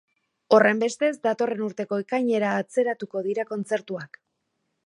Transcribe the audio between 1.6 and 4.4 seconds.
urteko ekainera atzeratuko dira kontzertuak.